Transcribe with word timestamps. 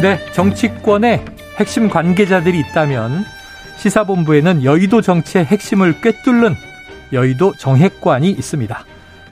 네, 0.00 0.18
정치권에 0.32 1.24
핵심 1.56 1.90
관계자들이 1.90 2.58
있다면 2.60 3.24
시사본부에는 3.76 4.64
여의도 4.64 5.02
정치의 5.02 5.44
핵심을 5.44 6.00
꿰뚫는 6.00 6.54
여의도 7.12 7.52
정핵관이 7.58 8.30
있습니다. 8.30 8.84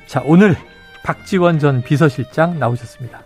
자, 0.07 0.23
오늘 0.27 0.57
박지원 1.03 1.59
전 1.59 1.83
비서실장 1.83 2.59
나오셨습니다. 2.59 3.21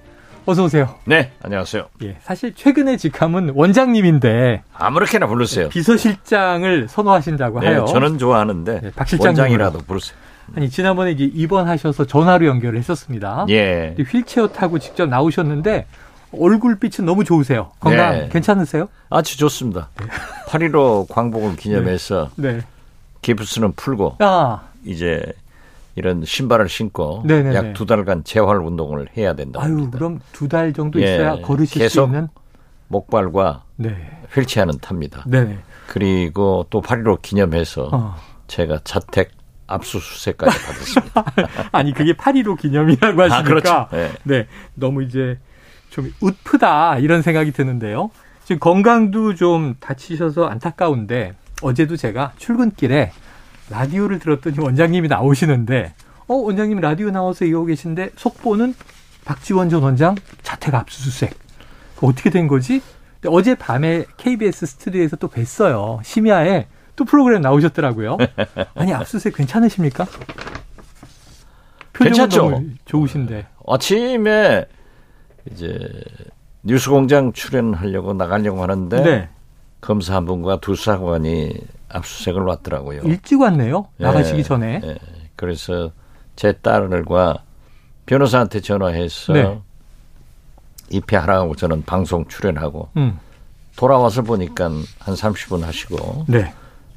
어서 0.45 0.65
오세요. 0.65 0.95
네, 1.05 1.33
안녕하세요. 1.43 1.89
예, 2.03 2.17
사실 2.21 2.55
최근에 2.55 2.97
직함은 2.97 3.53
원장님인데 3.55 4.63
아무렇게나 4.75 5.27
부르세요. 5.27 5.69
비서실장을 5.69 6.87
선호하신다고 6.89 7.61
네, 7.61 7.71
해요. 7.71 7.87
저는 7.89 8.19
좋아하는데 8.19 8.81
네, 8.83 8.91
박 8.95 9.09
실장님으로. 9.09 9.43
원장이라도 9.43 9.79
부르세요. 9.87 10.17
아니 10.57 10.69
지난번에 10.69 11.13
이제 11.13 11.25
입원하셔서 11.25 12.07
전화로 12.07 12.47
연결을 12.47 12.79
했었습니다. 12.79 13.47
예. 13.51 13.95
휠체어 13.99 14.49
타고 14.49 14.79
직접 14.81 15.09
나오셨는데 15.09 15.87
얼굴빛은 16.39 17.05
너무 17.05 17.25
좋으세요. 17.25 17.71
건강 17.81 18.13
네. 18.13 18.29
괜찮으세요? 18.31 18.89
아주 19.11 19.37
좋습니다. 19.39 19.89
8.15 20.49 21.09
광복을 21.09 21.57
기념해서 21.57 22.31
네. 22.37 22.61
기프스는 23.23 23.73
풀고 23.73 24.17
아, 24.21 24.63
이제 24.85 25.23
이런 25.95 26.25
신발을 26.25 26.69
신고 26.69 27.23
네네네. 27.27 27.55
약두 27.55 27.85
달간 27.87 28.25
재활 28.25 28.59
운동을 28.59 29.09
해야 29.17 29.35
된다. 29.35 29.61
아유, 29.63 29.73
합니다. 29.73 29.99
그럼 29.99 30.21
두 30.33 30.49
달 30.49 30.73
정도 30.73 31.01
예, 31.03 31.15
있어야 31.15 31.37
걸으실 31.43 31.69
수 31.75 31.79
계속 31.79 32.07
있는. 32.07 32.29
목발과 32.89 33.65
네. 33.77 34.11
휠체어는 34.35 34.79
탑니다. 34.81 35.25
네. 35.27 35.59
그리고 35.87 36.67
또 36.71 36.81
8.15 36.81 37.21
기념해서 37.23 37.89
어. 37.93 38.17
제가 38.47 38.81
자택 38.85 39.31
압수수색까지 39.67 40.59
받았습니다. 40.67 41.25
아니 41.73 41.93
그게 41.93 42.13
8.15 42.15 42.59
기념이라고 42.59 43.23
하시니까 43.23 43.37
아, 43.39 43.43
그렇죠. 43.43 43.87
네. 43.93 44.11
네. 44.25 44.47
너무 44.75 45.03
이제 45.03 45.39
좀 45.93 46.11
웃프다 46.21 46.99
이런 46.99 47.21
생각이 47.23 47.53
드는데요. 47.53 48.11
지금 48.45 48.59
건강도 48.59 49.35
좀 49.35 49.77
다치셔서 49.79 50.47
안타까운데 50.47 51.35
어제도 51.61 51.97
제가 51.97 52.33
출근길에 52.39 53.13
라디오를 53.71 54.19
들었더니 54.19 54.59
원장님이 54.59 55.09
나오시는데 55.09 55.95
어 56.27 56.35
원장님 56.35 56.81
라디오 56.81 57.11
나와서 57.11 57.45
이러고 57.45 57.67
계신데 57.67 58.11
속보는 58.17 58.75
박지원 59.27 59.69
전 59.69 59.83
원장 59.83 60.17
자택 60.43 60.75
압수수색 60.75 61.39
어떻게 62.01 62.31
된 62.31 62.49
거지? 62.49 62.83
어제 63.27 63.55
밤에 63.55 64.05
KBS 64.17 64.67
스튜디오에서 64.67 65.17
또 65.17 65.29
뵀어요. 65.29 66.03
심야에 66.03 66.67
또 66.97 67.05
프로그램 67.05 67.43
나오셨더라고요. 67.43 68.17
아니 68.75 68.93
압수수색 68.95 69.37
괜찮으십니까? 69.37 70.07
괜찮죠. 71.93 72.63
좋으신데. 72.87 73.47
아침에 73.69 74.67
이제 75.51 75.79
뉴스공장 76.63 77.33
출연하려고 77.33 78.15
나가려고 78.15 78.63
하는데 78.63 79.03
네. 79.03 79.29
검사 79.81 80.15
한 80.15 80.27
분과 80.27 80.61
두 80.61 80.77
사관이 80.77 81.55
압수수색을 81.89 82.43
왔더라고요. 82.43 83.03
일찍 83.03 83.41
왔네요. 83.41 83.89
예, 84.01 84.05
나가시기 84.05 84.45
전에. 84.45 84.81
예. 84.85 84.99
그래서 85.37 85.91
제 86.37 86.53
딸과 86.53 87.43
변호사한테 88.07 88.61
전화해서 88.61 89.33
네. 89.33 89.61
입회하라고 90.91 91.57
저는 91.57 91.85
방송 91.85 92.27
출연하고 92.27 92.91
음. 92.97 93.19
돌아와서 93.77 94.23
보니까 94.23 94.67
한 94.67 95.15
30분 95.15 95.63
하시고 95.63 96.27
네. 96.29 96.53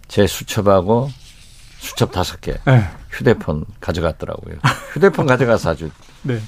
제 0.07 0.27
수첩하고 0.27 1.09
수첩 1.79 2.11
다섯 2.11 2.41
개 2.41 2.53
네. 2.65 2.83
휴대폰 3.09 3.65
가져갔더라고요. 3.79 4.57
휴대폰 4.91 5.25
가져가서 5.25 5.71
아주 5.71 5.89
네. 6.23 6.39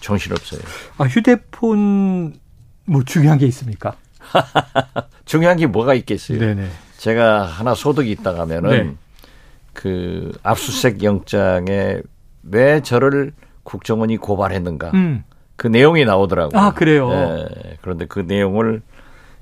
정신없어요. 0.00 0.60
아, 0.98 1.04
휴대폰 1.04 2.34
뭐 2.84 3.02
중요한 3.04 3.38
게 3.38 3.46
있습니까? 3.46 3.94
중요한 5.24 5.56
게 5.56 5.66
뭐가 5.66 5.94
있겠어요. 5.94 6.38
네네. 6.38 6.68
제가 6.98 7.44
하나 7.44 7.74
소득이 7.74 8.10
있다 8.12 8.38
하면은 8.38 8.70
네. 8.70 8.94
그 9.72 10.32
압수수색 10.42 11.02
영장에 11.02 12.00
왜 12.42 12.80
저를 12.80 13.32
국정원이 13.64 14.16
고발했는가 14.16 14.90
음. 14.94 15.24
그 15.56 15.66
내용이 15.66 16.04
나오더라고요. 16.04 16.60
아, 16.60 16.72
그래요? 16.72 17.10
예, 17.12 17.76
그런데 17.82 18.06
그 18.06 18.20
내용을 18.20 18.82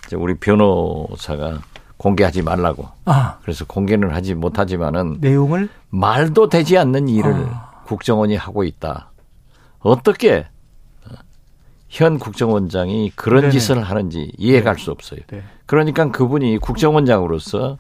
이제 0.07 0.17
우리 0.17 0.35
변호사가 0.35 1.61
공개하지 1.97 2.43
말라고. 2.43 2.89
아, 3.05 3.39
그래서 3.43 3.65
공개는 3.65 4.11
하지 4.11 4.35
못하지만은 4.35 5.19
내용을 5.21 5.69
말도 5.91 6.49
되지 6.49 6.79
않는 6.79 7.09
일을 7.09 7.33
아. 7.33 7.83
국정원이 7.87 8.37
하고 8.37 8.65
있다. 8.65 9.11
어떻게 9.85 10.47
현 11.89 12.19
국정원장이 12.19 13.13
그런 13.15 13.43
네네. 13.43 13.53
짓을 13.53 13.81
하는지 13.83 14.33
이해가 14.37 14.73
갈 14.73 14.79
수 14.79 14.91
없어요. 14.91 15.21
네. 15.29 15.43
그러니까 15.67 16.11
그분이 16.11 16.59
국정원장으로서 16.59 17.79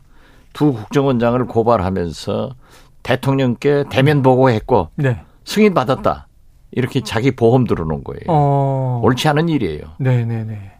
두 0.52 0.72
국정원장을 0.72 1.44
고발하면서 1.46 2.54
대통령께 3.02 3.84
대면 3.90 4.22
보고했고 4.22 4.90
네. 4.94 5.20
승인 5.44 5.74
받았다. 5.74 6.28
이렇게 6.70 7.00
자기 7.02 7.30
보험 7.32 7.66
들어놓은 7.66 8.04
거예요. 8.04 8.22
어. 8.28 9.00
옳지 9.02 9.26
않은 9.28 9.48
일이에요. 9.48 9.82
네네네. 9.98 10.72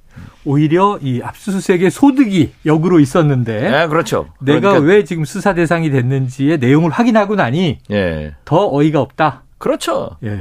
오히려 0.45 0.99
이 1.03 1.23
압수수색의 1.23 1.91
소득이 1.91 2.53
역으로 2.67 3.01
있었는데 3.01 3.71
네, 3.71 3.87
그렇죠. 3.89 4.29
내가 4.41 4.61
그러니까, 4.61 4.87
왜 4.87 5.05
지금 5.05 5.25
수사 5.25 5.55
대상이 5.55 5.91
됐는지의 5.91 6.59
내용을 6.59 6.91
확인하고 6.91 7.35
나니 7.35 7.79
예, 7.91 8.35
더 8.45 8.69
어이가 8.73 9.01
없다. 9.01 9.43
그렇죠. 9.59 10.11
예. 10.23 10.41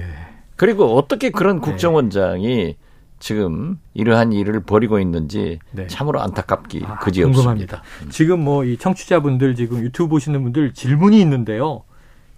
그리고 0.55 0.97
어떻게 0.97 1.29
그런 1.29 1.57
네. 1.57 1.61
국정원장이 1.61 2.75
지금 3.19 3.79
이러한 3.93 4.33
일을 4.33 4.61
벌이고 4.63 4.99
있는지 4.99 5.59
네. 5.71 5.87
참으로 5.87 6.21
안타깝기 6.21 6.83
아, 6.85 6.95
그지 6.99 7.23
궁금합니다. 7.23 7.77
없습니다. 7.77 8.11
지금 8.11 8.41
뭐 8.41 8.65
이 8.65 8.77
청취자분들 8.77 9.55
지금 9.55 9.79
유튜브 9.81 10.09
보시는 10.09 10.43
분들 10.43 10.73
질문이 10.73 11.19
있는데요. 11.21 11.83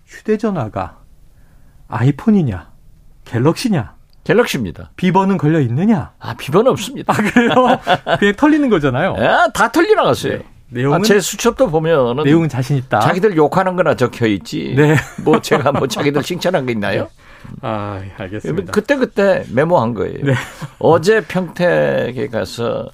휴대전화가 0.06 1.00
아이폰이냐, 1.88 2.70
갤럭시냐, 3.26 3.96
갤럭시입니다. 4.24 4.92
비번은 4.96 5.38
걸려 5.38 5.60
있느냐? 5.62 6.14
아 6.20 6.34
비번 6.36 6.68
없습니다. 6.68 7.14
아 7.14 7.18
그래요? 7.18 7.80
그냥 8.20 8.36
털리는 8.36 8.70
거잖아요. 8.70 9.16
아, 9.18 9.50
다 9.52 9.72
털리 9.72 9.94
나갔어요. 9.96 10.38
네. 10.40 10.46
내용은 10.70 11.00
아, 11.00 11.02
제 11.04 11.20
수첩도 11.20 11.70
보면은 11.70 12.24
내용은 12.24 12.50
자신 12.50 12.78
있다. 12.78 13.00
자기들 13.00 13.38
욕하는 13.38 13.76
거나 13.76 13.96
적혀 13.96 14.26
있지. 14.28 14.74
네. 14.76 14.96
뭐 15.24 15.40
제가 15.40 15.72
뭐 15.72 15.88
자기들 15.88 16.22
칭찬한 16.24 16.66
게 16.66 16.72
있나요? 16.74 17.08
아 17.62 18.02
알겠습니다. 18.18 18.72
그때 18.72 18.96
그때 18.96 19.46
메모한 19.54 19.94
거예요. 19.94 20.24
네. 20.24 20.34
어제 20.80 21.22
평택에 21.22 22.28
가서 22.28 22.90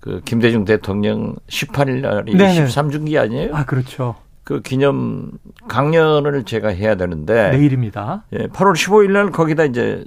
그 0.00 0.20
김대중 0.24 0.64
대통령 0.64 1.36
18일 1.48 2.00
날이 2.00 2.36
네네. 2.36 2.66
13중기 2.66 3.18
아니에요? 3.18 3.54
아 3.54 3.64
그렇죠. 3.64 4.14
그 4.44 4.62
기념 4.62 5.32
강연을 5.68 6.44
제가 6.44 6.68
해야 6.68 6.94
되는데 6.94 7.50
내일입니다. 7.50 8.24
예, 8.32 8.46
8월 8.46 8.72
15일 8.72 9.10
날 9.10 9.30
거기다 9.30 9.64
이제 9.64 10.04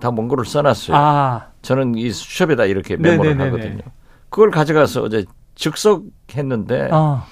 다 0.00 0.08
원고를 0.08 0.44
써놨어요. 0.44 0.96
아 0.96 1.48
저는 1.62 1.96
이 1.96 2.10
수첩에다 2.10 2.64
이렇게 2.64 2.96
메모를 2.96 3.36
네네네네. 3.36 3.50
하거든요. 3.50 3.82
그걸 4.30 4.50
가져가서 4.50 5.02
어제 5.02 5.24
즉석했는데 5.54 6.88
아, 6.90 7.26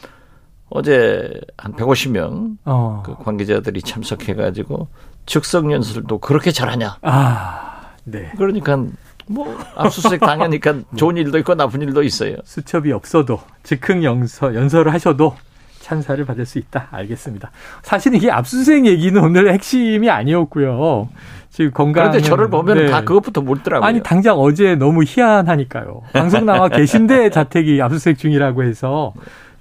어제 0.69 1.32
한 1.56 1.72
150명 1.72 2.58
어. 2.64 3.02
그 3.04 3.14
관계자들이 3.16 3.82
참석해가지고 3.82 4.88
즉석 5.26 5.70
연설도 5.70 6.19
그렇게 6.19 6.50
잘하냐. 6.50 6.99
아, 7.02 7.90
네. 8.05 8.32
그러니까 8.37 8.84
뭐 9.28 9.56
압수수색 9.76 10.20
당하니까 10.20 10.81
좋은 10.96 11.17
일도 11.17 11.38
있고 11.38 11.55
나쁜 11.55 11.82
일도 11.82 12.02
있어요. 12.02 12.37
수첩이 12.44 12.93
없어도 12.93 13.40
즉흥 13.62 14.02
연설, 14.02 14.56
연설을 14.56 14.93
하셔도 14.93 15.37
찬사를 15.81 16.25
받을 16.25 16.46
수 16.46 16.58
있다. 16.58 16.88
알겠습니다. 16.90 17.50
사실 17.82 18.14
이게 18.14 18.31
압수수색 18.31 18.87
얘기는 18.87 19.20
오늘 19.22 19.52
핵심이 19.52 20.11
아니었고요. 20.11 21.08
지금 21.50 21.70
건강. 21.73 22.11
그런데 22.11 22.20
저를 22.20 22.49
보면 22.49 22.76
네. 22.76 22.87
다 22.87 23.02
그것부터 23.02 23.40
묻더라고요. 23.40 23.87
아니 23.87 24.02
당장 24.02 24.38
어제 24.38 24.76
너무 24.76 25.02
희한하니까요. 25.05 26.02
방송 26.12 26.46
나와 26.46 26.69
계신데 26.69 27.31
자택이 27.31 27.81
압수수색 27.82 28.19
중이라고 28.19 28.62
해서 28.62 29.14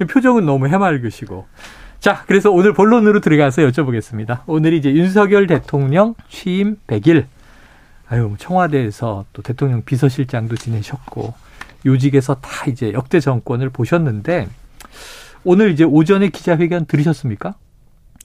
표정은 0.09 0.45
너무 0.45 0.67
해맑으시고. 0.67 1.45
자, 1.99 2.23
그래서 2.27 2.49
오늘 2.49 2.73
본론으로 2.73 3.19
들어가서 3.19 3.61
여쭤보겠습니다. 3.63 4.41
오늘이 4.47 4.77
이제 4.77 4.91
윤석열 4.91 5.47
대통령 5.47 6.15
취임 6.29 6.77
100일. 6.87 7.25
아유, 8.07 8.27
뭐 8.27 8.37
청와대에서 8.37 9.25
또 9.33 9.41
대통령 9.41 9.83
비서실장도 9.83 10.55
지내셨고, 10.55 11.33
요직에서 11.85 12.35
다 12.35 12.65
이제 12.67 12.93
역대 12.93 13.19
정권을 13.19 13.69
보셨는데, 13.69 14.47
오늘 15.43 15.71
이제 15.71 15.83
오전에 15.83 16.29
기자회견 16.29 16.85
들으셨습니까? 16.85 17.55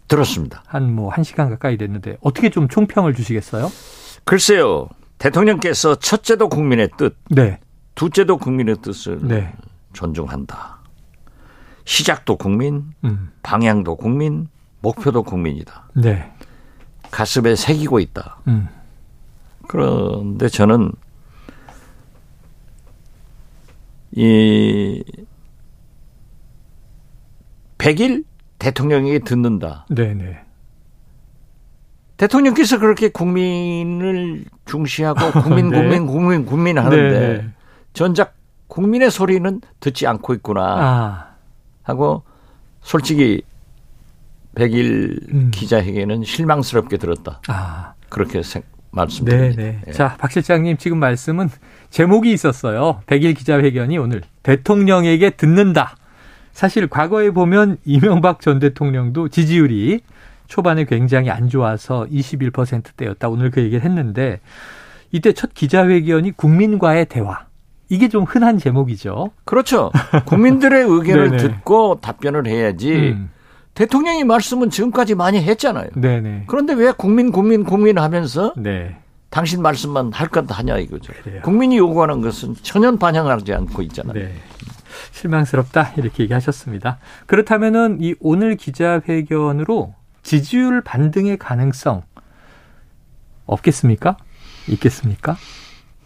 들었습니다. 0.06 0.62
한 0.66 0.92
뭐, 0.92 1.10
한 1.10 1.24
시간 1.24 1.50
가까이 1.50 1.76
됐는데, 1.76 2.16
어떻게 2.20 2.50
좀 2.50 2.68
총평을 2.68 3.14
주시겠어요? 3.14 3.70
글쎄요. 4.24 4.88
대통령께서 5.18 5.96
첫째도 5.96 6.48
국민의 6.48 6.90
뜻, 6.96 7.16
네. 7.28 7.58
둘째도 7.94 8.38
국민의 8.38 8.76
뜻을 8.82 9.18
네. 9.22 9.52
존중한다. 9.92 10.73
시작도 11.84 12.36
국민, 12.36 12.92
음. 13.04 13.30
방향도 13.42 13.96
국민, 13.96 14.48
목표도 14.80 15.22
국민이다. 15.22 15.88
네. 15.94 16.32
가슴에 17.10 17.56
새기고 17.56 18.00
있다. 18.00 18.38
음. 18.48 18.68
그런데 19.68 20.48
저는 20.48 20.92
이 24.12 25.02
100일 27.78 28.24
대통령에게 28.58 29.20
듣는다. 29.20 29.86
네네. 29.94 30.42
대통령께서 32.16 32.78
그렇게 32.78 33.08
국민을 33.08 34.44
중시하고 34.64 35.32
국민 35.42 35.70
네. 35.70 35.78
국민 35.78 36.06
국민 36.06 36.46
국민 36.46 36.78
하는데 36.78 37.20
네네. 37.20 37.48
전작 37.92 38.34
국민의 38.68 39.10
소리는 39.10 39.60
듣지 39.80 40.06
않고 40.06 40.34
있구나 40.34 40.62
아. 40.62 41.33
하고 41.84 42.24
솔직히 42.80 43.42
100일 44.56 45.32
음. 45.32 45.50
기자회견은 45.52 46.24
실망스럽게 46.24 46.96
들었다. 46.96 47.40
아. 47.48 47.94
그렇게 48.08 48.42
생, 48.42 48.62
말씀드립니다. 48.90 49.56
네네. 49.56 49.80
예. 49.88 49.92
자, 49.92 50.16
박 50.18 50.30
실장님 50.30 50.76
지금 50.76 50.98
말씀은 50.98 51.48
제목이 51.90 52.32
있었어요. 52.32 53.00
100일 53.06 53.36
기자회견이 53.36 53.98
오늘 53.98 54.22
대통령에게 54.42 55.30
듣는다. 55.30 55.96
사실 56.52 56.86
과거에 56.86 57.30
보면 57.30 57.78
이명박 57.84 58.40
전 58.40 58.60
대통령도 58.60 59.28
지지율이 59.28 60.00
초반에 60.46 60.84
굉장히 60.84 61.30
안 61.30 61.48
좋아서 61.48 62.06
21%대였다. 62.10 63.28
오늘 63.28 63.50
그 63.50 63.60
얘기를 63.62 63.84
했는데 63.84 64.40
이때 65.10 65.32
첫 65.32 65.52
기자회견이 65.54 66.32
국민과의 66.32 67.06
대화. 67.06 67.46
이게 67.88 68.08
좀 68.08 68.24
흔한 68.24 68.58
제목이죠. 68.58 69.30
그렇죠. 69.44 69.90
국민들의 70.26 70.84
의견을 70.84 71.30
네네. 71.30 71.36
듣고 71.42 71.98
답변을 72.00 72.46
해야지. 72.46 72.94
음, 72.94 73.30
대통령이 73.74 74.24
말씀은 74.24 74.70
지금까지 74.70 75.14
많이 75.14 75.42
했잖아요. 75.42 75.88
네네. 75.96 76.44
그런데 76.46 76.72
왜 76.74 76.92
국민 76.92 77.30
국민 77.32 77.64
국민 77.64 77.98
하면서 77.98 78.52
네. 78.56 78.96
당신 79.30 79.62
말씀만 79.62 80.12
할 80.12 80.28
것 80.28 80.46
하냐 80.48 80.78
이거죠. 80.78 81.12
그래요. 81.22 81.42
국민이 81.42 81.76
요구하는 81.76 82.20
것은 82.20 82.54
전혀 82.62 82.94
반영하지 82.96 83.52
않고 83.52 83.82
있잖아요. 83.82 84.14
네. 84.14 84.32
실망스럽다 85.10 85.92
이렇게 85.96 86.22
얘기하셨습니다. 86.22 86.98
그렇다면은 87.26 87.98
이 88.00 88.14
오늘 88.20 88.56
기자회견으로 88.56 89.94
지지율 90.22 90.80
반등의 90.82 91.36
가능성 91.38 92.02
없겠습니까? 93.46 94.16
있겠습니까? 94.68 95.36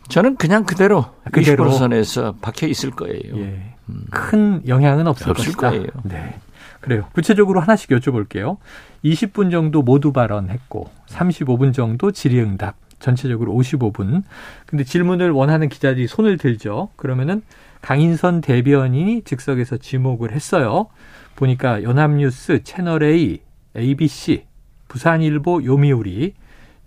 저는 0.08 0.36
그냥 0.36 0.64
그대로, 0.64 1.06
그대로. 1.30 1.70
20% 1.70 1.78
선에서 1.78 2.34
박혀 2.40 2.66
있을 2.66 2.90
거예요. 2.90 3.38
예. 3.38 3.74
큰 4.10 4.66
영향은 4.66 5.06
없을, 5.06 5.30
없을 5.30 5.52
것이다. 5.52 5.70
거예요. 5.70 5.86
네. 6.04 6.38
그래요. 6.80 7.06
구체적으로 7.12 7.60
하나씩 7.60 7.90
여쭤볼게요. 7.90 8.56
20분 9.04 9.50
정도 9.50 9.82
모두 9.82 10.12
발언했고 10.12 10.90
35분 11.06 11.72
정도 11.72 12.10
질의응답. 12.10 12.76
전체적으로 13.00 13.52
55분. 13.52 14.22
근데 14.66 14.84
질문을 14.84 15.30
원하는 15.30 15.68
기자들이 15.68 16.06
손을 16.08 16.36
들죠. 16.36 16.88
그러면은 16.96 17.42
강인선 17.80 18.40
대변인이 18.40 19.22
즉석에서 19.22 19.76
지목을 19.76 20.32
했어요. 20.32 20.88
보니까 21.36 21.84
연합뉴스, 21.84 22.64
채널A, 22.64 23.38
ABC, 23.76 24.44
부산일보, 24.88 25.64
요미우리, 25.64 26.34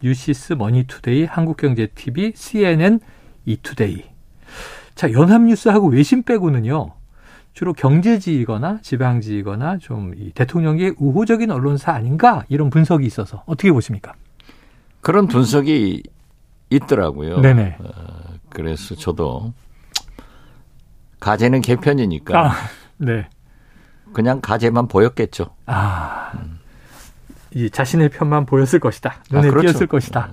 뉴시스, 0.03 0.53
머니투데이, 0.53 1.25
한국경제TV, 1.25 2.33
CNN, 2.35 2.99
이투데이. 3.45 4.03
자, 4.95 5.11
연합뉴스하고 5.11 5.87
외신 5.87 6.23
빼고는요. 6.23 6.93
주로 7.53 7.73
경제지이거나 7.73 8.79
지방지이거나 8.81 9.77
좀이 9.79 10.31
대통령의 10.31 10.95
우호적인 10.97 11.51
언론사 11.51 11.91
아닌가 11.91 12.45
이런 12.47 12.69
분석이 12.69 13.05
있어서 13.05 13.43
어떻게 13.45 13.71
보십니까? 13.71 14.13
그런 15.01 15.27
분석이 15.27 16.03
있더라고요. 16.69 17.41
네네. 17.41 17.77
그래서 18.49 18.95
저도 18.95 19.53
가재는 21.19 21.61
개편이니까 21.61 22.39
아, 22.39 22.53
네. 22.97 23.27
그냥 24.13 24.39
가재만 24.41 24.87
보였겠죠. 24.87 25.55
아, 25.65 26.31
이 27.53 27.69
자신의 27.69 28.09
편만 28.09 28.45
보였을 28.45 28.79
것이다. 28.79 29.15
눈에 29.31 29.47
아, 29.47 29.51
그렇죠. 29.51 29.67
띄었을 29.71 29.87
것이다. 29.87 30.29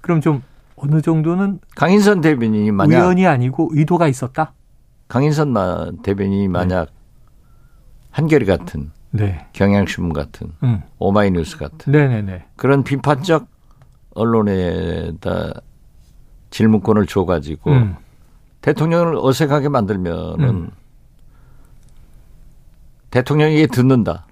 그럼 0.00 0.20
좀 0.20 0.42
어느 0.76 1.02
정도는 1.02 1.60
강인선 1.76 2.22
대변인이 2.22 2.70
만약 2.72 2.98
우연이 2.98 3.26
아니고 3.26 3.70
의도가 3.72 4.08
있었다. 4.08 4.54
강인선 5.08 5.52
마- 5.52 5.90
대변인이 6.02 6.48
만약 6.48 6.88
한겨레 8.10 8.46
같은 8.46 8.90
네. 9.10 9.46
경향신문 9.52 10.12
같은 10.12 10.52
음. 10.62 10.82
오마이뉴스 10.98 11.58
같은 11.58 11.92
네네네. 11.92 12.46
그런 12.56 12.84
비판적 12.84 13.46
언론에다 14.14 15.52
질문권을 16.50 17.06
줘가지고 17.06 17.70
음. 17.70 17.96
대통령을 18.62 19.16
어색하게 19.16 19.68
만들면은 19.68 20.48
음. 20.48 20.70
대통령에게 23.10 23.66
듣는다. 23.66 24.26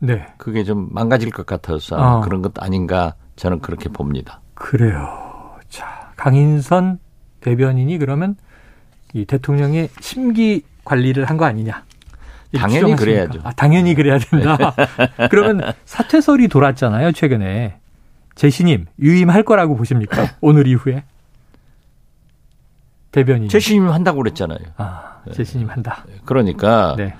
네. 0.00 0.26
그게 0.36 0.64
좀 0.64 0.88
망가질 0.92 1.30
것 1.30 1.44
같아서 1.46 1.96
아. 1.96 2.20
그런 2.20 2.42
것 2.42 2.52
아닌가 2.62 3.14
저는 3.36 3.60
그렇게 3.60 3.88
봅니다. 3.88 4.40
그래요. 4.54 5.56
자, 5.68 6.12
강인선 6.16 6.98
대변인이 7.40 7.98
그러면 7.98 8.36
이 9.14 9.24
대통령의 9.24 9.88
심기 10.00 10.62
관리를 10.84 11.24
한 11.24 11.36
거 11.36 11.44
아니냐? 11.44 11.84
당연히? 12.56 12.96
그래야죠. 12.96 13.40
아, 13.44 13.52
당연히 13.52 13.94
그래야 13.94 14.18
된다. 14.18 14.74
그러면 15.30 15.72
사퇴설이 15.84 16.48
돌았잖아요, 16.48 17.12
최근에. 17.12 17.78
재신임, 18.34 18.86
유임할 19.00 19.42
거라고 19.42 19.76
보십니까? 19.76 20.24
오늘 20.40 20.66
이후에? 20.66 21.04
대변인. 23.12 23.48
재신임 23.48 23.88
한다고 23.90 24.18
그랬잖아요. 24.18 24.58
아, 24.76 25.18
재신임 25.34 25.68
한다. 25.68 26.04
그러니까 26.24 26.94
네. 26.96 27.14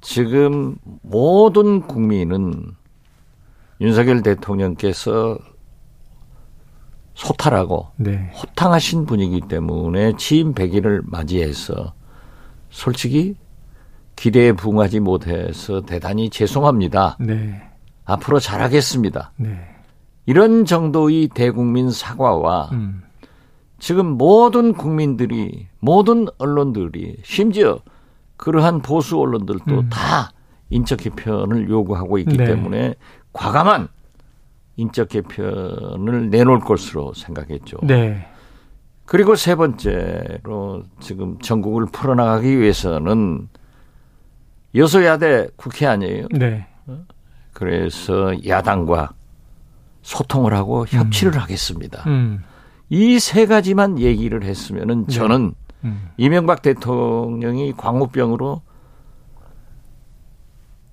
지금 0.00 0.76
모든 1.02 1.80
국민은 1.80 2.74
윤석열 3.80 4.22
대통령께서 4.22 5.38
소탈하고 7.14 7.88
네. 7.96 8.30
호탕하신 8.34 9.06
분이기 9.06 9.42
때문에 9.48 10.14
취임 10.16 10.54
100일을 10.54 11.02
맞이해서 11.04 11.94
솔직히 12.70 13.34
기대에 14.14 14.52
부응하지 14.52 15.00
못해서 15.00 15.80
대단히 15.82 16.30
죄송합니다. 16.30 17.16
네. 17.20 17.62
앞으로 18.04 18.40
잘하겠습니다. 18.40 19.32
네. 19.36 19.60
이런 20.26 20.64
정도의 20.64 21.28
대국민 21.28 21.90
사과와 21.90 22.70
음. 22.72 23.02
지금 23.78 24.06
모든 24.06 24.72
국민들이 24.72 25.68
모든 25.78 26.26
언론들이 26.38 27.18
심지어 27.22 27.80
그러한 28.38 28.80
보수 28.80 29.20
언론들도 29.20 29.80
음. 29.80 29.88
다 29.90 30.30
인적 30.70 31.00
개편을 31.00 31.68
요구하고 31.68 32.18
있기 32.18 32.38
네. 32.38 32.44
때문에 32.44 32.94
과감한 33.32 33.88
인적 34.76 35.08
개편을 35.10 36.30
내놓을 36.30 36.60
것으로 36.60 37.12
생각했죠. 37.12 37.78
네. 37.82 38.26
그리고 39.04 39.36
세 39.36 39.54
번째로 39.54 40.84
지금 41.00 41.38
전국을 41.40 41.86
풀어나가기 41.86 42.58
위해서는 42.58 43.48
여소야대 44.74 45.48
국회 45.56 45.86
아니에요. 45.86 46.26
네. 46.30 46.66
그래서 47.52 48.32
야당과 48.46 49.12
소통을 50.02 50.54
하고 50.54 50.86
협치를 50.86 51.38
하겠습니다. 51.38 52.04
음. 52.06 52.44
이세 52.88 53.46
가지만 53.46 53.98
얘기를 53.98 54.44
했으면은 54.44 55.06
네. 55.06 55.14
저는 55.14 55.54
음. 55.84 56.10
이명박 56.16 56.62
대통령이 56.62 57.72
광우병으로 57.76 58.62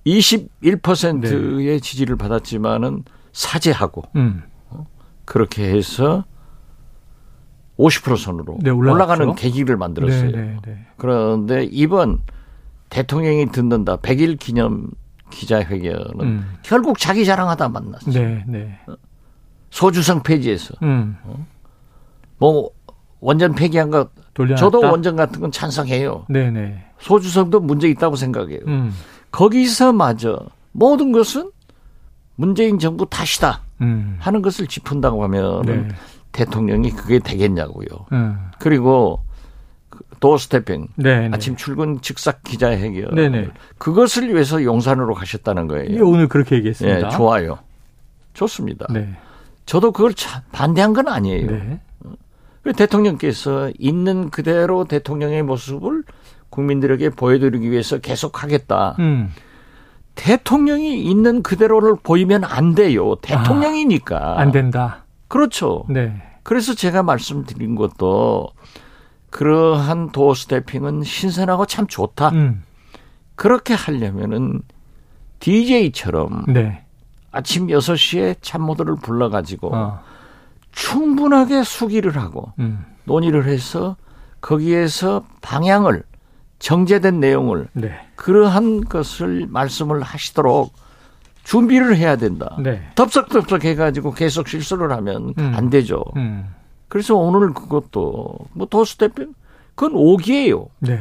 21%의 0.06 1.80
지지를 1.80 2.16
받았지만은 2.16 3.04
사죄하고 3.32 4.02
음. 4.14 4.44
그렇게 5.24 5.68
해서 5.68 6.24
50% 7.78 8.16
선으로 8.16 8.58
네. 8.62 8.70
올라가는 8.70 9.34
계기를 9.34 9.76
만들었어요. 9.76 10.30
네, 10.30 10.36
네, 10.36 10.56
네. 10.64 10.86
그런데 10.96 11.64
이번 11.64 12.22
대통령이 12.88 13.50
듣는다 13.50 13.96
100일 13.96 14.38
기념 14.38 14.90
기자회견은 15.30 16.20
음. 16.20 16.54
결국 16.62 16.98
자기 16.98 17.24
자랑하다 17.24 17.68
만났죠. 17.68 18.12
네, 18.12 18.44
네. 18.46 18.78
소주성 19.70 20.22
폐지에서 20.22 20.74
음. 20.82 21.16
뭐 22.38 22.70
원전 23.20 23.54
폐기한 23.54 23.90
거 23.90 24.08
돌려놨다. 24.34 24.60
저도 24.60 24.80
원전 24.80 25.16
같은 25.16 25.40
건 25.40 25.50
찬성해요. 25.50 26.26
네, 26.28 26.50
네. 26.50 26.84
소주성도 26.98 27.60
문제 27.60 27.88
있다고 27.88 28.16
생각해요. 28.16 28.60
음. 28.66 28.92
거기서마저 29.30 30.38
모든 30.72 31.12
것은 31.12 31.50
문재인 32.36 32.78
정부 32.78 33.06
탓이다 33.08 33.62
음. 33.80 34.16
하는 34.18 34.42
것을 34.42 34.66
짚은다고 34.66 35.22
하면 35.24 35.62
네. 35.62 35.72
은 35.72 35.90
대통령이 36.32 36.90
그게 36.90 37.18
되겠냐고요. 37.18 37.86
음. 38.12 38.36
그리고 38.58 39.20
그 39.88 40.00
도어스태핑 40.20 40.88
네, 40.96 41.20
네. 41.28 41.30
아침 41.32 41.56
출근 41.56 42.00
즉석 42.02 42.42
기자회견 42.44 43.14
네, 43.14 43.28
네. 43.30 43.48
그것을 43.78 44.32
위해서 44.34 44.62
용산으로 44.62 45.14
가셨다는 45.14 45.64
예, 45.64 45.68
거예요. 45.68 46.06
오늘 46.08 46.28
그렇게 46.28 46.56
얘기했습니다. 46.56 47.06
예, 47.06 47.10
좋아요. 47.10 47.58
좋습니다. 48.34 48.86
네. 48.90 49.08
저도 49.64 49.92
그걸 49.92 50.12
차- 50.12 50.42
반대한 50.52 50.92
건 50.92 51.08
아니에요. 51.08 51.50
네. 51.50 51.80
대통령께서 52.72 53.70
있는 53.78 54.30
그대로 54.30 54.84
대통령의 54.84 55.42
모습을 55.42 56.02
국민들에게 56.50 57.10
보여드리기 57.10 57.70
위해서 57.70 57.98
계속하겠다. 57.98 58.96
음. 58.98 59.32
대통령이 60.14 61.02
있는 61.02 61.42
그대로를 61.42 61.96
보이면 62.02 62.44
안 62.44 62.74
돼요. 62.74 63.16
대통령이니까. 63.16 64.16
아, 64.16 64.40
안 64.40 64.50
된다. 64.50 65.04
그렇죠. 65.28 65.84
네. 65.88 66.22
그래서 66.42 66.74
제가 66.74 67.02
말씀드린 67.02 67.74
것도 67.74 68.48
그러한 69.30 70.12
도어 70.12 70.34
스태핑은 70.34 71.02
신선하고 71.02 71.66
참 71.66 71.86
좋다. 71.86 72.30
음. 72.30 72.62
그렇게 73.34 73.74
하려면은 73.74 74.62
DJ처럼 75.40 76.46
네. 76.48 76.84
아침 77.30 77.66
6시에 77.66 78.36
참모들을 78.40 78.96
불러가지고 79.02 79.74
어. 79.74 80.00
충분하게 80.76 81.64
수기를 81.64 82.16
하고 82.18 82.52
음. 82.58 82.84
논의를 83.04 83.46
해서 83.46 83.96
거기에서 84.40 85.24
방향을 85.40 86.02
정제된 86.58 87.18
내용을 87.18 87.68
네. 87.72 87.98
그러한 88.14 88.82
것을 88.84 89.46
말씀을 89.48 90.02
하시도록 90.02 90.72
준비를 91.44 91.96
해야 91.96 92.16
된다. 92.16 92.56
네. 92.62 92.86
덥석덥석 92.94 93.64
해가지고 93.64 94.12
계속 94.12 94.48
실수를 94.48 94.92
하면 94.92 95.32
음. 95.38 95.52
안 95.56 95.70
되죠. 95.70 96.04
음. 96.16 96.54
그래서 96.88 97.16
오늘 97.16 97.54
그것도 97.54 98.38
뭐 98.52 98.66
도스태핑 98.68 99.34
그건 99.74 99.92
오기예요. 99.94 100.66
네. 100.80 101.00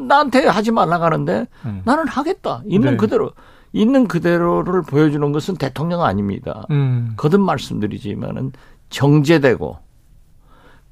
나한테 0.00 0.46
하지 0.46 0.70
말라고 0.70 1.04
하는데 1.04 1.46
음. 1.66 1.82
나는 1.84 2.08
하겠다. 2.08 2.62
있는 2.66 2.92
네. 2.92 2.96
그대로 2.96 3.32
있는 3.72 4.06
그대로를 4.06 4.82
보여주는 4.82 5.32
것은 5.32 5.56
대통령 5.56 6.02
아닙니다. 6.02 6.64
음. 6.70 7.14
거듭 7.16 7.40
말씀드리지만은 7.40 8.52
정제되고 8.90 9.78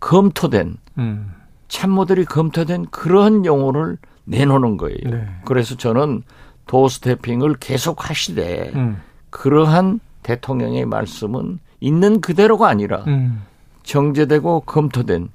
검토된 0.01 0.77
음. 0.99 1.33
참모들이 1.69 2.25
검토된 2.25 2.87
그런 2.91 3.45
용어를 3.45 3.99
내놓는 4.25 4.77
거예요. 4.77 4.99
네. 5.05 5.27
그래서 5.45 5.77
저는 5.77 6.23
도스태핑을 6.67 7.57
계속 7.61 8.09
하시되 8.09 8.73
음. 8.75 9.01
그러한 9.31 10.01
대통령의 10.23 10.87
말씀은 10.87 11.59
있는 11.81 12.21
그대로가 12.21 12.69
아니라 12.69 13.05
음. 13.07 13.43
정제되고 13.83 14.61
검토된 14.61 15.29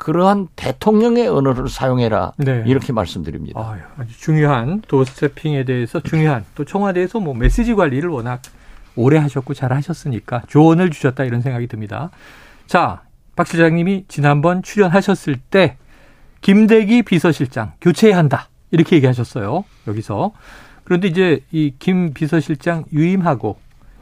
그러한 0.00 0.48
대통령의 0.56 1.28
언어를 1.28 1.68
사용해라 1.68 2.32
네. 2.38 2.64
이렇게 2.66 2.90
말씀드립니다. 2.90 3.76
아주 3.98 4.18
중요한 4.18 4.80
도스태핑에 4.88 5.64
대해서 5.64 6.00
중요한 6.00 6.46
또 6.54 6.64
청와대에서 6.64 7.20
뭐 7.20 7.34
메시지 7.34 7.74
관리를 7.74 8.08
워낙 8.08 8.40
오래 8.96 9.18
하셨고 9.18 9.52
잘 9.52 9.74
하셨으니까 9.74 10.42
조언을 10.48 10.88
주셨다 10.90 11.24
이런 11.24 11.42
생각이 11.42 11.66
듭니다. 11.66 12.10
자, 12.66 13.02
박 13.36 13.46
실장님이 13.46 14.06
지난번 14.08 14.62
출연하셨을 14.62 15.36
때 15.36 15.76
김대기 16.40 17.02
비서실장 17.02 17.72
교체해야 17.82 18.16
한다 18.16 18.48
이렇게 18.70 18.96
얘기하셨어요. 18.96 19.64
여기서 19.86 20.32
그런데 20.84 21.08
이제 21.08 21.40
이 21.52 21.74
김 21.78 22.14
비서실장 22.14 22.86
유임하고 22.90 23.58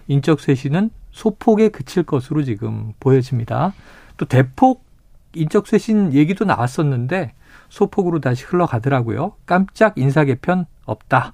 인적 0.07 0.39
쇄신은 0.41 0.91
소폭에 1.11 1.71
그칠 1.71 2.05
것으로 2.05 2.45
지금 2.45 2.93
보여집니다. 3.01 3.75
또 4.17 4.27
대폭 4.27 4.88
인적 5.35 5.67
쇄신 5.67 6.13
얘기도 6.15 6.45
나왔었는데 6.45 7.33
소폭으로 7.69 8.21
다시 8.21 8.45
흘러가더라고요. 8.45 9.33
깜짝 9.47 9.95
인사 9.97 10.25
개편 10.25 10.67
없다. 10.85 11.33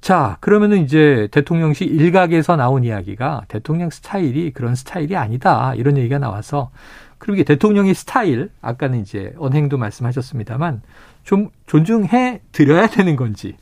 자, 0.00 0.38
그러면은 0.40 0.82
이제 0.82 1.28
대통령실 1.30 1.88
일각에서 1.88 2.56
나온 2.56 2.84
이야기가 2.84 3.42
대통령 3.48 3.90
스타일이 3.90 4.50
그런 4.50 4.74
스타일이 4.74 5.16
아니다. 5.16 5.74
이런 5.74 5.98
얘기가 5.98 6.18
나와서 6.18 6.70
그리고 7.18 7.34
이게 7.34 7.44
대통령의 7.44 7.94
스타일, 7.94 8.50
아까는 8.62 9.00
이제 9.00 9.34
언행도 9.38 9.76
말씀하셨습니다만 9.76 10.80
좀 11.22 11.50
존중해 11.66 12.40
드려야 12.50 12.86
되는 12.86 13.14
건지 13.14 13.56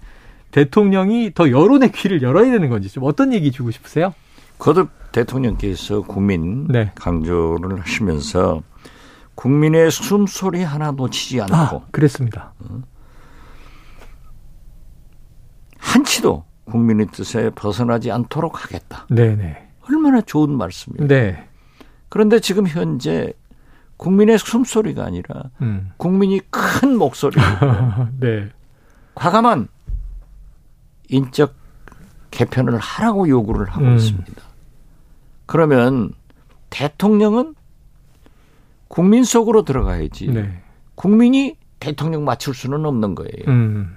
대통령이 0.52 1.32
더 1.34 1.50
여론의 1.50 1.90
귀를 1.90 2.22
열어야 2.22 2.50
되는 2.52 2.68
건지 2.68 2.88
좀 2.88 3.02
어떤 3.02 3.32
얘기 3.32 3.50
주고 3.50 3.72
싶으세요? 3.72 4.14
거듭 4.58 4.90
대통령께서 5.10 6.02
국민 6.02 6.68
네. 6.68 6.92
강조를 6.94 7.80
하시면서 7.80 8.62
국민의 9.38 9.92
숨소리 9.92 10.64
하나 10.64 10.90
놓치지 10.90 11.40
않고 11.42 11.54
아, 11.54 11.80
그랬습니다. 11.92 12.54
한치도 15.78 16.44
국민의 16.64 17.06
뜻에 17.12 17.50
벗어나지 17.50 18.10
않도록 18.10 18.64
하겠다. 18.64 19.06
네네. 19.08 19.68
얼마나 19.88 20.20
좋은 20.22 20.50
말씀이에요. 20.50 21.06
네. 21.06 21.48
그런데 22.08 22.40
지금 22.40 22.66
현재 22.66 23.32
국민의 23.96 24.38
숨소리가 24.38 25.04
아니라 25.04 25.44
음. 25.62 25.92
국민이 25.98 26.40
큰 26.50 26.98
목소리로 26.98 27.40
네. 28.18 28.48
과감한 29.14 29.68
인적 31.10 31.54
개편을 32.32 32.76
하라고 32.76 33.28
요구를 33.28 33.70
하고 33.70 33.84
음. 33.84 33.94
있습니다. 33.94 34.42
그러면 35.46 36.12
대통령은 36.70 37.54
국민 38.88 39.24
속으로 39.24 39.62
들어가야지 39.64 40.28
네. 40.28 40.62
국민이 40.94 41.56
대통령 41.78 42.24
맞출 42.24 42.54
수는 42.54 42.84
없는 42.84 43.14
거예요. 43.14 43.44
음. 43.48 43.96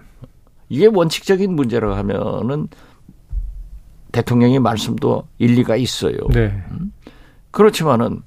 이게 0.70 0.86
원칙적인 0.86 1.54
문제라고 1.54 1.96
하면은 1.96 2.68
대통령의 4.12 4.60
말씀도 4.60 5.28
일리가 5.38 5.76
있어요. 5.78 6.16
네. 6.34 6.62
그렇지만은 7.52 8.22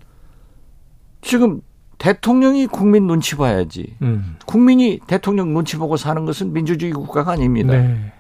지금 1.23 1.61
대통령이 1.99 2.67
국민 2.67 3.07
눈치 3.07 3.37
봐야지. 3.37 3.97
음. 4.03 4.37
국민이 4.47 5.01
대통령 5.07 5.55
눈치 5.55 5.77
보고 5.77 5.97
사는 5.97 6.25
것은 6.25 6.53
민주주의 6.53 6.93
국가가 6.93 7.33
아닙니다. 7.33 7.73
네. 7.73 8.13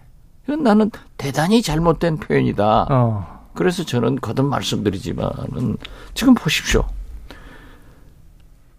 이건 0.45 0.63
나는 0.63 0.91
대단히 1.17 1.63
잘못된 1.63 2.19
표현이다. 2.19 2.87
어. 2.91 3.45
그래서 3.55 3.85
저는 3.85 4.17
거듭 4.17 4.47
말씀드리지만은 4.47 5.77
지금 6.15 6.35
보십시오. 6.35 6.87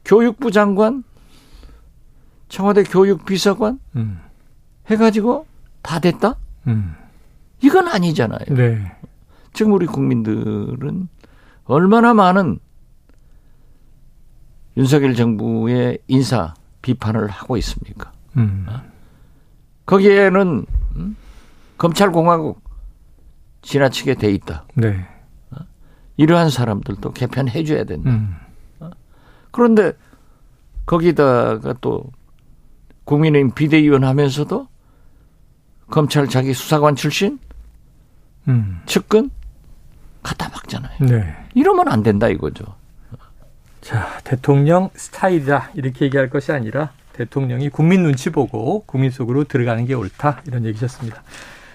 교육부 0.06 0.52
장관, 0.52 1.04
청와대 2.48 2.84
교육비서관 2.84 3.80
음. 3.96 4.20
해가지고 4.88 5.48
다 5.82 6.00
됐다? 6.00 6.36
음. 6.68 6.96
이건 7.62 7.88
아니잖아요. 7.88 8.46
네. 8.52 8.96
지금 9.54 9.74
우리 9.74 9.88
국민들은 9.88 11.10
얼마나 11.66 12.14
많은 12.14 12.60
윤석열 14.78 15.16
정부의 15.16 15.98
인사 16.08 16.54
비판을 16.82 17.28
하고 17.30 17.58
있습니까? 17.58 18.12
음. 18.38 18.68
거기에는 19.86 20.66
음? 20.98 21.16
검찰공화국 21.78 22.62
지나치게 23.62 24.16
돼 24.16 24.32
있다. 24.32 24.66
네. 24.76 25.08
이러한 26.18 26.50
사람들도 26.50 27.12
개편해 27.14 27.64
줘야 27.64 27.84
된다. 27.84 28.12
음. 29.56 29.76
그런데 29.76 29.94
거기다가 30.86 31.74
또 31.82 32.12
국민의힘 33.06 33.52
비대위원 33.54 34.04
하면서도 34.04 34.68
검찰 35.90 36.28
자기 36.28 36.54
수사관 36.54 36.96
출신 36.96 37.40
음. 38.48 38.82
측근 38.86 39.30
갖다 40.22 40.50
박잖아요. 40.50 40.98
네. 41.02 41.36
이러면 41.54 41.88
안 41.88 42.04
된다 42.04 42.28
이거죠. 42.28 42.66
자, 43.82 44.20
대통령 44.24 44.90
스타일이다. 44.96 45.72
이렇게 45.76 46.06
얘기할 46.06 46.30
것이 46.30 46.52
아니라 46.52 46.92
대통령이 47.14 47.70
국민 47.70 48.02
눈치 48.04 48.32
보고 48.32 48.84
국민 48.88 49.12
속으로 49.12 49.44
들어가는 49.44 49.86
게 49.86 49.94
옳다. 49.94 50.42
이런 50.48 50.66
얘기셨습니다. 50.66 51.22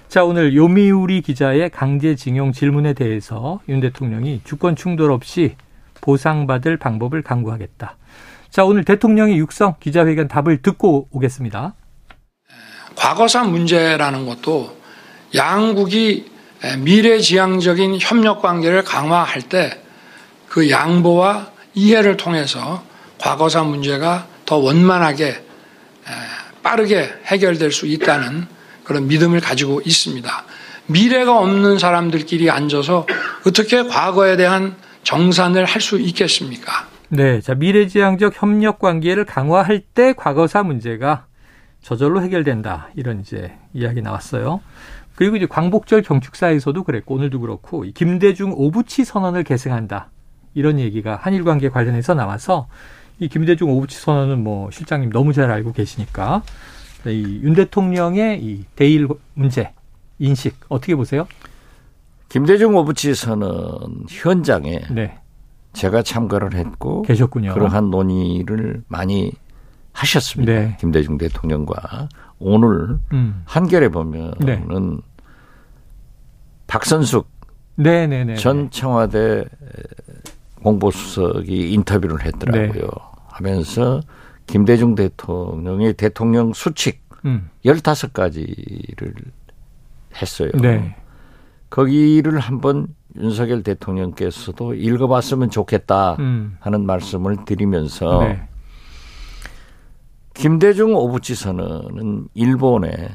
자, 0.09 0.25
오늘 0.25 0.57
요미우리 0.57 1.23
기자의 1.23 1.71
강제징용 1.71 2.51
질문에 2.51 2.95
대해서 2.95 3.61
윤 3.69 3.79
대통령이 3.79 4.41
주권 4.43 4.75
충돌 4.75 5.13
없이 5.13 5.55
보상받을 6.01 6.77
방법을 6.77 7.23
강구하겠다. 7.23 7.97
자, 8.51 8.65
오늘 8.65 8.85
대통령의 8.85 9.39
육성 9.39 9.77
기자회견 9.81 10.29
답을 10.29 10.63
듣고 10.63 11.09
오겠습니다. 11.11 11.75
과거사 12.97 13.45
문제라는 13.45 14.27
것도 14.27 14.77
양국이 15.35 16.31
미래지향적인 16.79 17.99
협력 18.01 18.43
관계를 18.43 18.85
강화할 18.85 19.43
때 19.43 19.81
그 20.51 20.69
양보와 20.69 21.53
이해를 21.75 22.17
통해서 22.17 22.83
과거사 23.19 23.63
문제가 23.63 24.27
더 24.45 24.57
원만하게 24.57 25.43
빠르게 26.63 27.09
해결될 27.27 27.71
수 27.71 27.87
있다는 27.87 28.49
그런 28.83 29.07
믿음을 29.07 29.41
가지고 29.41 29.81
있습니다. 29.85 30.45
미래가 30.87 31.39
없는 31.39 31.79
사람들끼리 31.79 32.51
앉아서 32.51 33.07
어떻게 33.47 33.85
과거에 33.85 34.37
대한 34.37 34.75
정산을 35.11 35.65
할 35.65 35.81
수 35.81 35.99
있겠습니까? 35.99 36.87
네. 37.09 37.41
자, 37.41 37.55
미래지향적 37.57 38.41
협력 38.41 38.79
관계를 38.79 39.25
강화할 39.25 39.81
때 39.81 40.13
과거사 40.13 40.63
문제가 40.63 41.27
저절로 41.83 42.23
해결된다. 42.23 42.91
이런 42.95 43.19
이제 43.21 43.53
이야기 43.73 44.03
나왔어요. 44.03 44.61
그리고 45.17 45.35
이제 45.37 45.47
광복절 45.47 46.03
경축사에서도 46.03 46.85
그랬고 46.85 47.17
오늘도 47.17 47.41
그렇고 47.41 47.83
김대중 47.93 48.53
오부치 48.55 49.05
선언을 49.05 49.43
계승한다. 49.43 50.11
이런 50.55 50.79
얘기가 50.79 51.17
한일 51.21 51.43
관계 51.43 51.69
관련해서 51.69 52.15
나와서 52.15 52.69
이 53.19 53.27
김대중 53.29 53.69
오부치 53.69 53.99
선언은 53.99 54.45
뭐 54.45 54.71
실장님 54.71 55.11
너무 55.11 55.33
잘 55.33 55.51
알고 55.51 55.73
계시니까 55.73 56.43
이 57.07 57.41
윤 57.43 57.55
대통령의 57.55 58.43
이 58.45 58.65
대일 58.77 59.09
문제 59.35 59.73
인식 60.21 60.57
어떻게 60.69 60.95
보세요? 60.95 61.27
김대중 62.31 62.77
오부치 62.77 63.15
선언 63.15 64.07
현장에 64.09 64.81
네. 64.91 65.19
제가 65.73 66.03
참가를 66.03 66.55
했고 66.55 67.03
계셨군요. 67.03 67.53
그러한 67.53 67.91
논의를 67.91 68.83
많이 68.87 69.33
하셨습니다. 69.93 70.53
네. 70.53 70.77
김대중 70.81 71.19
대통령과 71.19 72.09
오늘 72.39 72.99
음. 73.13 73.43
한겨레 73.47 73.89
보면은 73.89 74.33
네. 74.41 74.65
박선숙 76.69 77.29
네네네. 77.75 78.37
전 78.37 78.71
청와대 78.71 79.45
공보수석이 80.63 81.73
인터뷰를 81.73 82.25
했더라고요. 82.27 82.83
네. 82.83 82.89
하면서 83.27 84.01
김대중 84.47 84.95
대통령의 84.95 85.95
대통령 85.95 86.53
수칙 86.53 87.03
음. 87.25 87.51
15가지를 87.65 89.15
했어요. 90.21 90.51
네. 90.61 90.95
거기를 91.71 92.39
한번 92.39 92.89
윤석열 93.17 93.63
대통령께서도 93.63 94.75
읽어봤으면 94.75 95.51
좋겠다 95.51 96.17
음. 96.19 96.57
하는 96.61 96.85
말씀을 96.87 97.45
드리면서 97.45 98.21
네. 98.21 98.49
김대중 100.35 100.95
오부치 100.95 101.35
선언은 101.35 102.29
일본의 102.35 103.11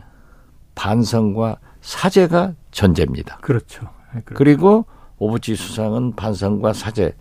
반성과 0.75 1.57
사죄가 1.81 2.53
전제입니다. 2.71 3.37
그렇죠. 3.37 3.83
네, 4.13 4.21
그렇죠. 4.25 4.37
그리고 4.37 4.85
오부치 5.17 5.55
수상은 5.55 6.15
반성과 6.15 6.73
사죄 6.73 7.13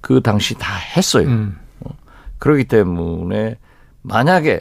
그 0.00 0.20
당시 0.22 0.54
다 0.54 0.74
했어요. 0.96 1.28
음. 1.28 1.56
그렇기 2.38 2.64
때문에 2.64 3.56
만약에 4.02 4.60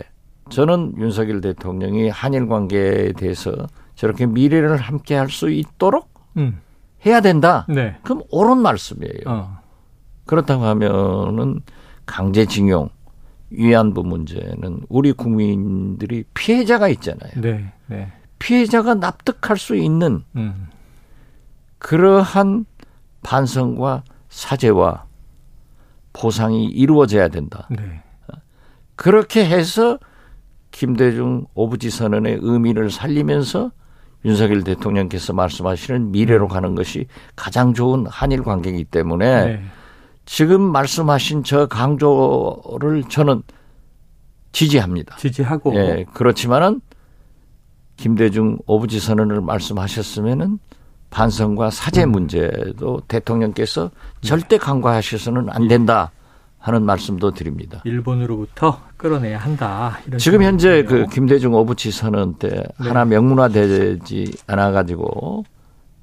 저는 0.50 0.96
윤석열 0.98 1.42
대통령이 1.42 2.10
한일 2.10 2.48
관계에 2.48 3.14
대해서 3.14 3.52
저렇게 3.98 4.28
미래를 4.28 4.78
함께 4.78 5.16
할 5.16 5.28
수 5.30 5.50
있도록 5.50 6.10
음. 6.38 6.62
해야 7.06 7.20
된다. 7.20 7.66
네. 7.68 7.98
그럼 8.04 8.22
옳은 8.30 8.60
말씀이에요. 8.60 9.22
어. 9.26 9.58
그렇다고 10.26 10.64
하면은 10.66 11.62
강제징용 12.06 12.90
위안부 13.50 14.04
문제는 14.04 14.82
우리 14.88 15.14
국민들이 15.14 16.24
피해자가 16.34 16.90
있잖아요. 16.90 17.32
네. 17.42 17.74
네. 17.88 18.12
피해자가 18.40 18.94
납득할 18.94 19.58
수 19.58 19.76
있는 19.76 20.24
음. 20.36 20.68
그러한 21.80 22.66
반성과 23.24 24.04
사죄와 24.30 25.06
보상이 26.14 26.66
이루어져야 26.66 27.30
된다. 27.30 27.68
네. 27.72 28.04
그렇게 28.96 29.46
해서 29.46 29.98
김대중 30.72 31.46
오부지 31.56 31.90
선언의 31.90 32.40
의미를 32.42 32.92
살리면서 32.92 33.72
윤석열 34.28 34.64
대통령께서 34.64 35.32
말씀하시는 35.32 36.12
미래로 36.12 36.50
가는 36.50 36.76
것이 36.76 37.08
가장 37.36 37.74
좋은 37.74 38.06
한일 38.08 38.44
관계이기 38.44 38.84
때문에 38.84 39.46
네. 39.46 39.64
지금 40.26 40.62
말씀하신 40.62 41.46
저 41.46 41.68
강조를 41.68 43.06
저는 43.10 43.42
지지합니다. 44.52 45.16
지지하고 45.16 45.74
예, 45.76 46.06
그렇지만은 46.14 46.82
김대중 47.96 48.60
오부지 48.68 49.00
선언을 49.00 49.40
말씀하셨으면은 49.42 50.60
반성과 51.10 51.70
사죄 51.70 52.04
음. 52.04 52.12
문제도 52.12 53.02
대통령께서 53.08 53.92
네. 54.22 54.28
절대 54.28 54.58
강과하셔서는 54.58 55.50
안 55.50 55.70
된다 55.70 56.12
하는 56.68 56.84
말씀도 56.84 57.32
드립니다. 57.32 57.82
일본으로부터 57.86 58.82
끌어내야 58.98 59.38
한다. 59.38 60.00
지금 60.18 60.44
현재 60.44 60.84
그. 60.84 61.06
김대중 61.08 61.54
오부치 61.54 61.92
선언 61.92 62.34
때 62.36 62.50
네. 62.50 62.64
하나 62.78 63.06
명문화되지 63.06 64.34
않아 64.48 64.72
가지고 64.72 65.46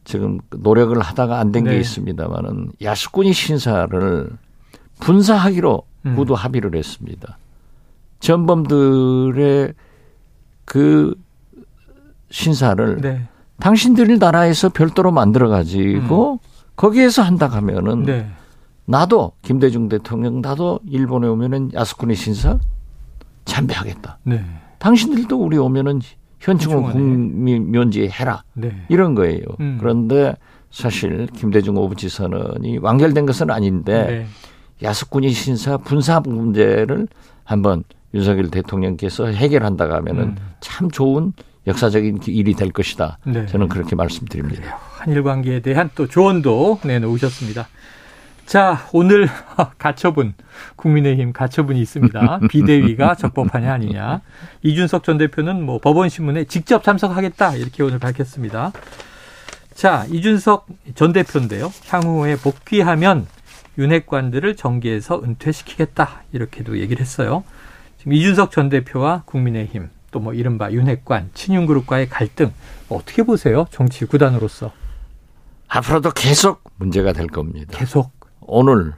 지금 0.04 0.38
노력을 0.50 0.98
하다가 0.98 1.38
안 1.38 1.52
된게 1.52 1.70
네. 1.70 1.80
있습니다만은 1.80 2.72
야스쿠니 2.82 3.32
신사를 3.32 4.30
분사하기로 5.00 5.82
음. 6.06 6.14
모두 6.14 6.32
합의를 6.34 6.74
했습니다. 6.74 7.38
전범들의 8.20 9.74
그 10.64 11.14
신사를 12.30 13.00
네. 13.02 13.28
당신들 13.60 14.18
나라에서 14.18 14.70
별도로 14.70 15.12
만들어 15.12 15.48
가지고 15.48 16.40
거기에서 16.76 17.22
한다 17.22 17.48
하면은 17.48 17.92
음. 17.92 18.04
네. 18.04 18.30
나도 18.86 19.32
김대중 19.42 19.88
대통령 19.88 20.40
나도 20.40 20.80
일본에 20.88 21.26
오면은 21.28 21.70
야스쿠니 21.72 22.14
신사 22.14 22.58
참배하겠다. 23.44 24.18
네. 24.24 24.44
당신들도 24.78 25.36
우리 25.36 25.56
오면은 25.56 26.00
현충원. 26.40 26.92
국민면제 26.92 28.08
해라. 28.08 28.42
네. 28.52 28.84
이런 28.88 29.14
거예요. 29.14 29.40
음. 29.60 29.78
그런데 29.80 30.34
사실 30.70 31.26
김대중 31.34 31.76
오부지 31.76 32.08
선언이 32.08 32.78
완결된 32.78 33.24
것은 33.26 33.50
아닌데 33.50 34.06
네. 34.06 34.26
야스쿠니 34.86 35.30
신사 35.30 35.78
분사 35.78 36.20
문제를 36.20 37.08
한번 37.44 37.84
윤석열 38.12 38.50
대통령께서 38.50 39.26
해결한다고 39.26 39.94
하면은 39.94 40.22
음. 40.22 40.36
참 40.60 40.90
좋은 40.90 41.32
역사적인 41.66 42.20
일이 42.26 42.54
될 42.54 42.70
것이다. 42.70 43.18
네. 43.24 43.46
저는 43.46 43.68
그렇게 43.68 43.96
말씀드립니다. 43.96 44.78
한일 44.98 45.22
관계에 45.22 45.60
대한 45.60 45.88
또 45.94 46.06
조언도 46.06 46.80
내놓으셨습니다. 46.84 47.68
자, 48.46 48.86
오늘 48.92 49.28
가처분, 49.78 50.34
국민의힘 50.76 51.32
가처분이 51.32 51.80
있습니다. 51.80 52.40
비대위가 52.50 53.14
적법하냐 53.14 53.72
아니냐. 53.72 54.20
이준석 54.62 55.02
전 55.04 55.18
대표는 55.18 55.62
뭐 55.64 55.78
법원신문에 55.78 56.44
직접 56.44 56.84
참석하겠다 56.84 57.56
이렇게 57.56 57.82
오늘 57.82 57.98
밝혔습니다. 57.98 58.72
자, 59.74 60.06
이준석 60.10 60.66
전 60.94 61.12
대표인데요. 61.12 61.72
향후에 61.88 62.36
복귀하면 62.36 63.26
윤핵관들을 63.78 64.54
정계에서 64.56 65.20
은퇴시키겠다 65.22 66.22
이렇게도 66.32 66.78
얘기를 66.78 67.00
했어요. 67.00 67.42
지금 67.98 68.12
이준석 68.12 68.52
전 68.52 68.68
대표와 68.68 69.22
국민의힘 69.24 69.88
또 70.12 70.20
뭐 70.20 70.32
이른바 70.32 70.70
윤핵관 70.70 71.30
친윤그룹과의 71.34 72.08
갈등 72.08 72.52
어떻게 72.88 73.24
보세요? 73.24 73.66
정치 73.72 74.04
구단으로서 74.04 74.70
앞으로도 75.66 76.12
계속 76.12 76.62
문제가 76.76 77.12
될 77.12 77.26
겁니다. 77.26 77.76
계속 77.76 78.12
오늘 78.46 78.92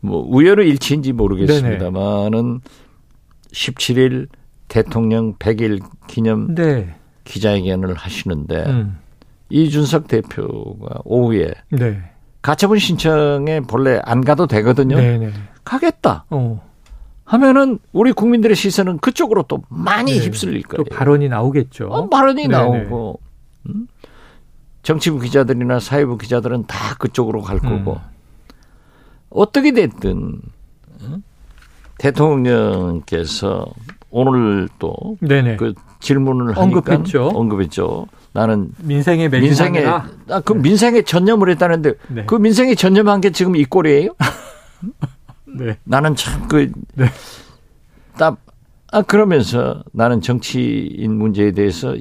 뭐 0.00 0.24
우연의 0.28 0.68
일치인지 0.68 1.12
모르겠습니다만은 1.12 2.60
17일 3.52 4.28
대통령 4.68 5.34
100일 5.36 5.82
기념 6.06 6.54
네. 6.54 6.94
기자회견을 7.24 7.94
하시는데 7.94 8.64
음. 8.66 8.98
이준석 9.48 10.08
대표가 10.08 11.00
오후에 11.04 11.52
네. 11.70 12.02
가처분 12.42 12.78
신청에 12.78 13.60
본래 13.60 14.00
안 14.04 14.22
가도 14.22 14.46
되거든요. 14.46 14.96
네, 14.96 15.18
네. 15.18 15.32
가겠다 15.64 16.26
어. 16.30 16.62
하면은 17.24 17.78
우리 17.92 18.12
국민들의 18.12 18.54
시선은 18.54 18.98
그쪽으로 18.98 19.44
또 19.44 19.62
많이 19.70 20.12
네. 20.12 20.26
휩쓸릴 20.26 20.62
또 20.64 20.84
거예요. 20.84 20.84
발언이 20.90 21.28
나오겠죠. 21.28 21.86
어, 21.86 22.08
발언이 22.08 22.48
네네. 22.48 22.54
나오고 22.54 23.20
음? 23.68 23.86
정치부 24.82 25.20
기자들이나 25.20 25.80
사회부 25.80 26.18
기자들은 26.18 26.66
다 26.66 26.94
그쪽으로 26.98 27.40
갈 27.40 27.58
거고 27.58 27.94
음. 27.94 28.13
어떻게 29.34 29.72
됐든 29.72 30.40
어? 31.02 31.16
대통령께서 31.98 33.66
오늘 34.10 34.68
또. 34.78 34.94
그 35.56 35.74
질문을 36.00 36.56
언급했죠. 36.56 37.28
언급했죠. 37.34 38.06
나는 38.32 38.70
민생에 38.78 39.28
민생에 39.28 39.84
아, 39.86 40.40
그 40.44 40.52
민생에 40.52 41.02
전념을 41.02 41.48
했다는데 41.50 41.94
네. 42.08 42.24
그 42.26 42.34
민생에 42.34 42.74
전념한 42.74 43.20
게 43.20 43.30
지금 43.30 43.56
이 43.56 43.64
꼴이에요? 43.64 44.10
네. 45.58 45.78
나는 45.84 46.14
참그 46.14 46.72
네. 46.94 47.06
딱 48.18 48.38
아, 48.92 49.02
그러면서 49.02 49.82
나는 49.92 50.20
정치인 50.20 51.16
문제에 51.16 51.52
대해서 51.52 51.96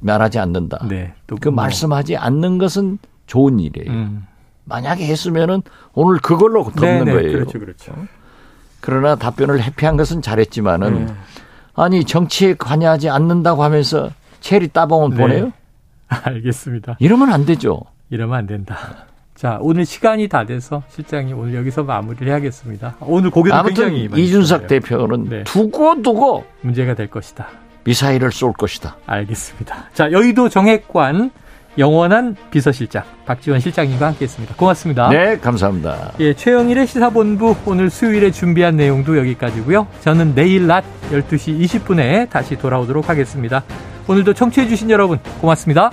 말하지 0.00 0.38
않는다. 0.38 0.86
네. 0.88 1.14
그 1.40 1.48
뭐. 1.48 1.62
말씀하지 1.62 2.16
않는 2.16 2.58
것은 2.58 2.98
좋은 3.26 3.58
일이에요. 3.58 3.90
음. 3.90 4.26
만약에 4.64 5.06
했으면은 5.06 5.62
오늘 5.92 6.18
그걸로 6.20 6.64
덮는 6.64 7.04
네네, 7.04 7.12
거예요. 7.12 7.32
그렇죠, 7.32 7.58
그렇죠. 7.58 7.92
그러나 8.80 9.16
답변을 9.16 9.62
회피한 9.62 9.96
것은 9.96 10.22
잘했지만은 10.22 11.06
네. 11.06 11.14
아니 11.74 12.04
정치에 12.04 12.54
관여하지 12.54 13.08
않는다고 13.10 13.62
하면서 13.62 14.10
체리 14.40 14.68
따봉은 14.68 15.10
네. 15.10 15.16
보내요? 15.16 15.52
알겠습니다. 16.08 16.96
이러면 16.98 17.32
안 17.32 17.46
되죠. 17.46 17.80
이러면 18.10 18.38
안 18.38 18.46
된다. 18.46 18.76
자, 19.34 19.58
오늘 19.60 19.84
시간이 19.84 20.28
다 20.28 20.44
돼서 20.44 20.82
실장님 20.90 21.36
오늘 21.38 21.54
여기서 21.56 21.82
마무리를 21.82 22.28
해야겠습니다. 22.28 22.96
오늘 23.00 23.30
고개도 23.30 23.54
아무튼 23.56 23.90
굉장히 23.90 24.22
이준석. 24.22 24.68
대표는 24.68 25.28
네. 25.28 25.44
두고 25.44 26.02
두고 26.02 26.44
문제가 26.60 26.94
될 26.94 27.08
것이다. 27.10 27.48
미사일을 27.84 28.32
쏠 28.32 28.52
것이다. 28.52 28.96
알겠습니다. 29.06 29.90
자, 29.92 30.12
여의도 30.12 30.48
정액관 30.48 31.30
영원한 31.78 32.36
비서실장 32.50 33.02
박지원 33.26 33.60
실장님과 33.60 34.06
함께했습니다. 34.08 34.54
고맙습니다. 34.56 35.08
네, 35.08 35.38
감사합니다. 35.38 36.12
예, 36.20 36.34
최영일의 36.34 36.86
시사본부 36.86 37.56
오늘 37.66 37.90
수요일에 37.90 38.30
준비한 38.30 38.76
내용도 38.76 39.18
여기까지고요. 39.18 39.86
저는 40.00 40.34
내일 40.34 40.66
낮 40.66 40.84
12시 41.10 41.60
20분에 41.60 42.30
다시 42.30 42.56
돌아오도록 42.56 43.08
하겠습니다. 43.08 43.64
오늘도 44.06 44.34
청취해주신 44.34 44.90
여러분 44.90 45.18
고맙습니다. 45.40 45.90